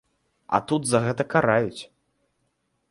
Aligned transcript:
А 0.57 0.59
тут 0.71 0.87
за 0.91 1.03
гэта 1.05 1.23
караюць! 1.35 1.81